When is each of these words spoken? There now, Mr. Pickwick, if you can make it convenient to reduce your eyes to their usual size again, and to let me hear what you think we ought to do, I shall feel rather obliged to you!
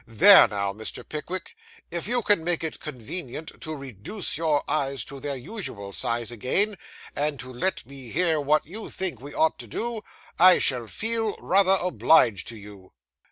There 0.07 0.47
now, 0.47 0.73
Mr. 0.73 1.07
Pickwick, 1.07 1.55
if 1.91 2.07
you 2.07 2.23
can 2.23 2.43
make 2.43 2.63
it 2.63 2.79
convenient 2.79 3.61
to 3.61 3.75
reduce 3.75 4.35
your 4.35 4.63
eyes 4.67 5.03
to 5.05 5.19
their 5.19 5.35
usual 5.35 5.93
size 5.93 6.31
again, 6.31 6.79
and 7.15 7.39
to 7.39 7.53
let 7.53 7.85
me 7.85 8.09
hear 8.09 8.41
what 8.41 8.65
you 8.65 8.89
think 8.89 9.21
we 9.21 9.35
ought 9.35 9.59
to 9.59 9.67
do, 9.67 10.01
I 10.39 10.57
shall 10.57 10.87
feel 10.87 11.37
rather 11.39 11.77
obliged 11.79 12.47
to 12.47 12.55
you! 12.57 12.93